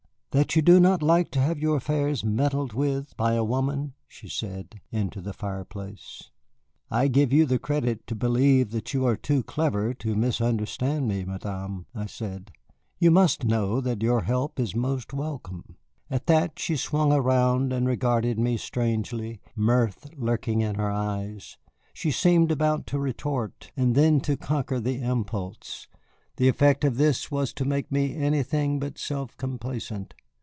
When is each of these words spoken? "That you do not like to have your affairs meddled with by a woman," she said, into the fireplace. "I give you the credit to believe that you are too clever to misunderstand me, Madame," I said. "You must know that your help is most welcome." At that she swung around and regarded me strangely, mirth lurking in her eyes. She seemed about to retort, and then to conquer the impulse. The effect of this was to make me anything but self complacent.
"That 0.33 0.55
you 0.55 0.61
do 0.61 0.79
not 0.79 1.03
like 1.03 1.29
to 1.31 1.41
have 1.41 1.59
your 1.59 1.75
affairs 1.75 2.23
meddled 2.23 2.71
with 2.71 3.17
by 3.17 3.33
a 3.33 3.43
woman," 3.43 3.95
she 4.07 4.29
said, 4.29 4.79
into 4.89 5.19
the 5.19 5.33
fireplace. 5.33 6.31
"I 6.89 7.09
give 7.09 7.33
you 7.33 7.45
the 7.45 7.59
credit 7.59 8.07
to 8.07 8.15
believe 8.15 8.71
that 8.71 8.93
you 8.93 9.05
are 9.05 9.17
too 9.17 9.43
clever 9.43 9.93
to 9.95 10.15
misunderstand 10.15 11.09
me, 11.09 11.25
Madame," 11.25 11.85
I 11.93 12.05
said. 12.05 12.51
"You 12.97 13.11
must 13.11 13.43
know 13.43 13.81
that 13.81 14.01
your 14.01 14.21
help 14.21 14.57
is 14.57 14.73
most 14.73 15.13
welcome." 15.13 15.75
At 16.09 16.27
that 16.27 16.57
she 16.59 16.77
swung 16.77 17.11
around 17.11 17.73
and 17.73 17.85
regarded 17.85 18.39
me 18.39 18.55
strangely, 18.55 19.41
mirth 19.53 20.11
lurking 20.15 20.61
in 20.61 20.75
her 20.75 20.89
eyes. 20.89 21.57
She 21.93 22.09
seemed 22.09 22.53
about 22.53 22.87
to 22.87 22.99
retort, 22.99 23.73
and 23.75 23.95
then 23.95 24.21
to 24.21 24.37
conquer 24.37 24.79
the 24.79 25.01
impulse. 25.01 25.89
The 26.37 26.47
effect 26.47 26.85
of 26.85 26.95
this 26.95 27.29
was 27.31 27.51
to 27.51 27.65
make 27.65 27.91
me 27.91 28.15
anything 28.15 28.79
but 28.79 28.97
self 28.97 29.35
complacent. 29.35 30.13